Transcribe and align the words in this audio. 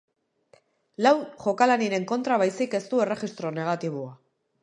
Lau 1.07 1.11
jokalarien 1.43 2.07
kontra 2.13 2.39
baizik 2.45 2.75
ez 2.79 2.83
du 2.95 3.05
erregistro 3.05 3.55
negatiboa. 3.61 4.09